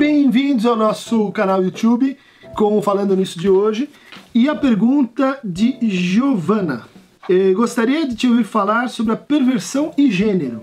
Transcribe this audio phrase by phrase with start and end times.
[0.00, 2.16] Bem-vindos ao nosso canal YouTube
[2.54, 3.86] com Falando Nisso de hoje.
[4.34, 6.86] E a pergunta de Giovana.
[7.28, 10.62] Eh, gostaria de te ouvir falar sobre a perversão e gênero.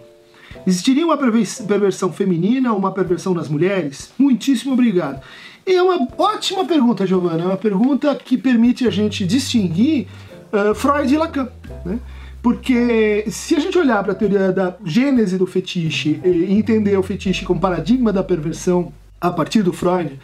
[0.66, 4.12] Existiria uma perversão feminina ou uma perversão nas mulheres?
[4.18, 5.22] Muitíssimo obrigado.
[5.64, 7.44] É uma ótima pergunta, Giovana.
[7.44, 10.08] É uma pergunta que permite a gente distinguir
[10.52, 11.48] uh, Freud e Lacan.
[11.86, 12.00] Né?
[12.42, 17.04] Porque se a gente olhar para a teoria da gênese do fetiche e entender o
[17.04, 20.20] fetiche como paradigma da perversão a partir do Freud,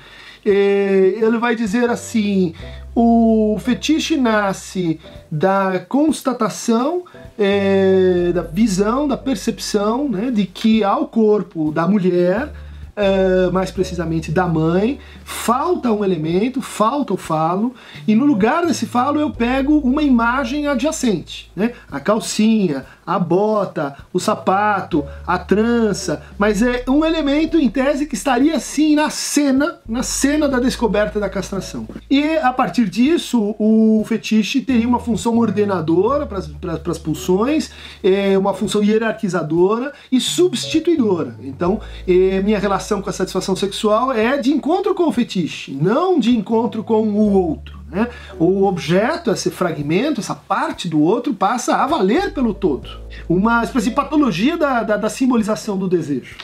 [0.46, 2.54] eh, ele vai dizer assim:
[2.96, 5.00] o fetiche nasce
[5.32, 7.04] da constatação,
[7.38, 12.52] é, da visão, da percepção né, de que ao corpo da mulher
[12.94, 17.74] uh, mais precisamente da mãe, falta um elemento, falta o falo,
[18.08, 21.74] e no lugar desse falo eu pego uma imagem adjacente, né?
[21.92, 28.16] A calcinha, a bota, o sapato, a trança, mas é um elemento em tese que
[28.16, 31.88] estaria sim na cena, na cena da descoberta da castração.
[32.10, 37.72] E a partir disso, o fetiche teria uma função ordenadora para as pulsões,
[38.04, 41.36] é, uma função hierarquizadora e substituidora.
[41.42, 46.20] Então, é, minha relação com a satisfação sexual é de encontro com o fetiche, não
[46.20, 47.83] de encontro com o outro.
[47.94, 48.10] Né?
[48.40, 52.90] O objeto, esse fragmento, essa parte do outro passa a valer pelo todo.
[53.30, 56.36] Uma espécie de patologia da, da, da simbolização do desejo.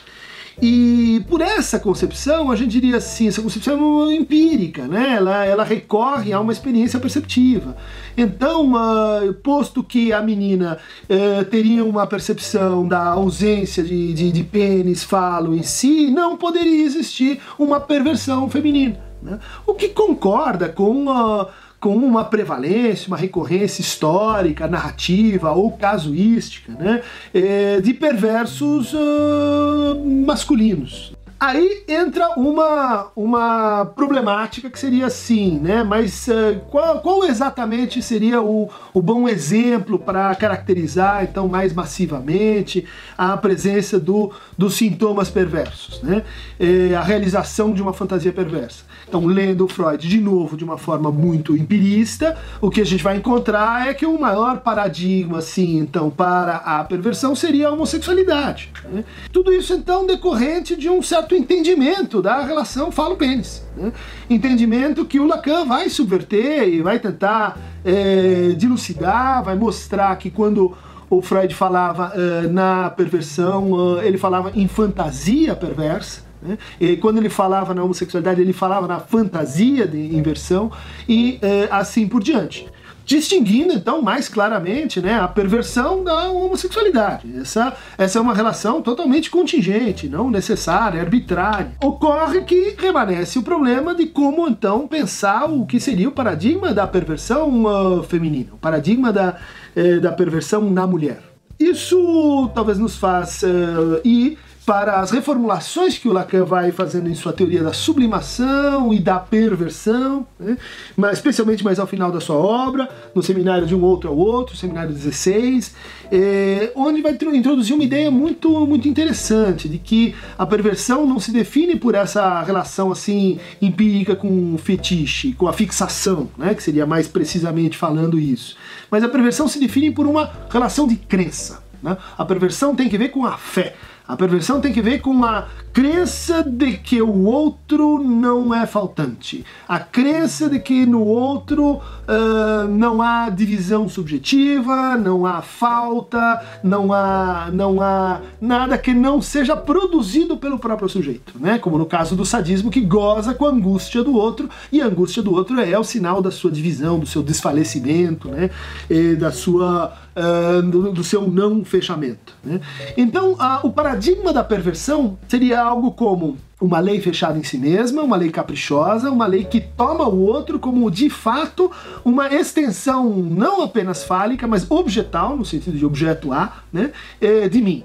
[0.61, 5.15] E por essa concepção, a gente diria assim, essa concepção é empírica, né?
[5.15, 7.77] ela, ela recorre a uma experiência perceptiva.
[8.17, 10.77] Então, uh, posto que a menina
[11.09, 16.83] uh, teria uma percepção da ausência de, de, de pênis, falo em si, não poderia
[16.83, 19.08] existir uma perversão feminina.
[19.21, 19.39] Né?
[19.65, 27.01] O que concorda com uma, com uma prevalência, uma recorrência histórica, narrativa ou casuística né?
[27.33, 31.13] É, de perversos uh, masculinos.
[31.39, 35.83] Aí entra uma, uma problemática que seria assim, né?
[35.83, 42.85] Mas uh, qual, qual, exatamente seria o, o bom exemplo para caracterizar, então, mais massivamente
[43.17, 46.23] a presença do, dos sintomas perversos, né?
[46.59, 48.83] É, a realização de uma fantasia perversa.
[49.07, 53.15] Então, lendo Freud de novo de uma forma muito empirista, o que a gente vai
[53.15, 58.71] encontrar é que o maior paradigma, assim, então, para a perversão seria a homossexualidade.
[58.91, 59.05] Né?
[59.31, 63.63] Tudo isso, então, decorrente de um certo entendimento da relação falo-pênis.
[63.75, 63.91] Né?
[64.29, 70.75] Entendimento que o Lacan vai subverter e vai tentar é, dilucidar, vai mostrar que quando
[71.09, 76.21] o Freud falava uh, na perversão, uh, ele falava em fantasia perversa.
[76.41, 76.57] Né?
[76.79, 80.71] E quando ele falava na homossexualidade, ele falava na fantasia de inversão
[81.07, 82.67] e é, assim por diante.
[83.09, 87.39] Distinguindo então mais claramente né, a perversão da homossexualidade.
[87.41, 91.71] Essa, essa é uma relação totalmente contingente, não necessária, arbitrária.
[91.83, 96.85] Ocorre que permanece o problema de como então pensar o que seria o paradigma da
[96.85, 99.37] perversão uh, feminina, o paradigma da,
[99.75, 101.19] uh, da perversão na mulher.
[101.59, 104.37] Isso talvez nos faça uh, ir
[104.69, 109.17] para as reformulações que o Lacan vai fazendo em sua teoria da sublimação e da
[109.17, 110.59] perversão, né?
[110.95, 114.55] mas especialmente mais ao final da sua obra, no seminário de um outro ao outro,
[114.55, 115.73] seminário 16,
[116.11, 121.31] é, onde vai introduzir uma ideia muito, muito interessante de que a perversão não se
[121.31, 126.53] define por essa relação assim empírica com o fetiche, com a fixação, né?
[126.53, 128.55] que seria mais precisamente falando isso,
[128.91, 131.67] mas a perversão se define por uma relação de crença.
[131.81, 131.97] Né?
[132.15, 133.75] A perversão tem que ver com a fé.
[134.09, 139.45] A perversão tem que ver com a crença de que o outro não é faltante,
[139.67, 146.91] a crença de que no outro uh, não há divisão subjetiva, não há falta, não
[146.91, 151.59] há, não há nada que não seja produzido pelo próprio sujeito, né?
[151.59, 155.21] Como no caso do sadismo que goza com a angústia do outro e a angústia
[155.21, 158.49] do outro é o sinal da sua divisão, do seu desfalecimento, né?
[158.89, 162.33] E da sua uh, do, do, seu não fechamento.
[162.43, 162.59] Né?
[162.97, 163.98] Então, uh, o paradigma
[164.33, 169.25] da perversão seria algo como uma lei fechada em si mesma, uma lei caprichosa, uma
[169.25, 171.71] lei que toma o outro como de fato
[172.03, 176.91] uma extensão não apenas fálica, mas objetal, no sentido de objeto A, né,
[177.21, 177.83] eh, de mim.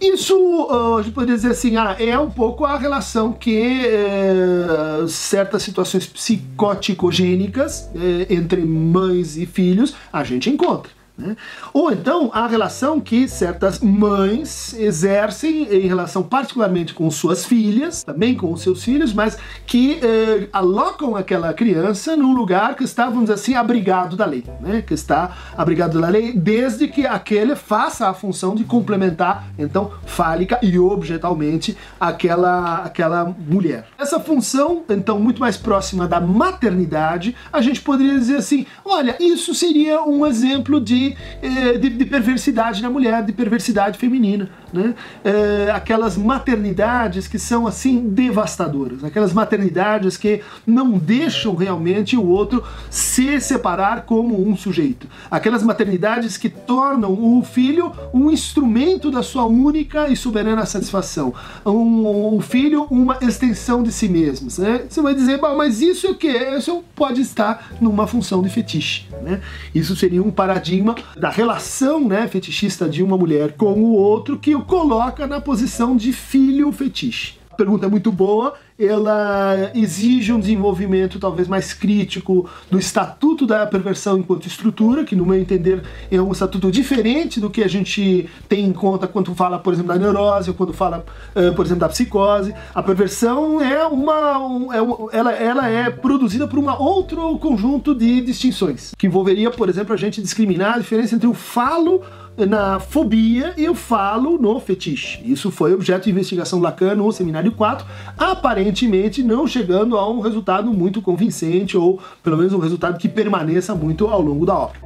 [0.00, 5.04] Isso, uh, a gente poderia dizer assim, ah, é um pouco a relação que eh,
[5.08, 10.90] certas situações psicótico-gênicas eh, entre mães e filhos a gente encontra.
[11.16, 11.36] Né?
[11.72, 18.34] Ou então a relação que certas mães exercem em relação particularmente com suas filhas, também
[18.34, 23.34] com seus filhos, mas que eh, alocam aquela criança num lugar que está, vamos dizer
[23.34, 24.82] assim, abrigado da lei, né?
[24.82, 30.58] que está abrigado da lei desde que aquele faça a função de complementar, então, fálica
[30.62, 33.86] e objetalmente aquela, aquela mulher.
[33.96, 39.54] Essa função, então, muito mais próxima da maternidade, a gente poderia dizer assim, olha, isso
[39.54, 41.03] seria um exemplo de
[41.42, 44.48] eh, de, de, perversidade na mulher, de perversidade feminina.
[44.72, 44.94] Né?
[45.22, 52.64] É, aquelas maternidades que são assim devastadoras, aquelas maternidades que não deixam realmente o outro
[52.90, 59.44] se separar como um sujeito, aquelas maternidades que tornam o filho um instrumento da sua
[59.44, 61.32] única e soberana satisfação,
[61.64, 64.48] um, um filho uma extensão de si mesmo.
[64.58, 64.86] Né?
[64.88, 66.28] Você vai dizer, mas isso é o que?
[66.28, 69.06] Isso pode estar numa função de fetiche.
[69.22, 69.40] Né?
[69.74, 74.54] Isso seria um paradigma da relação né, fetichista de uma mulher com o outro que
[74.54, 77.43] o coloca na posição de filho fetiche.
[77.56, 84.18] Pergunta é muito boa, ela exige um desenvolvimento talvez mais crítico do estatuto da perversão
[84.18, 88.64] enquanto estrutura, que no meu entender é um estatuto diferente do que a gente tem
[88.64, 91.04] em conta quando fala, por exemplo, da neurose, ou quando fala,
[91.34, 92.54] uh, por exemplo, da psicose.
[92.74, 94.78] A perversão é uma, um, é,
[95.16, 99.96] ela, ela é produzida por um outro conjunto de distinções, que envolveria, por exemplo, a
[99.96, 102.02] gente discriminar a diferença entre o falo
[102.36, 105.20] na fobia eu falo no fetiche.
[105.24, 107.86] Isso foi objeto de investigação do Lacan no seminário 4,
[108.18, 113.74] aparentemente não chegando a um resultado muito convincente ou pelo menos um resultado que permaneça
[113.74, 114.78] muito ao longo da obra.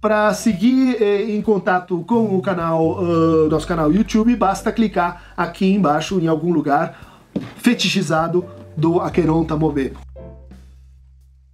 [0.00, 5.72] Para seguir eh, em contato com o canal, uh, nosso canal YouTube, basta clicar aqui
[5.72, 7.22] embaixo em algum lugar
[7.56, 8.44] fetichizado
[8.76, 9.98] do Aqueronta Movebo.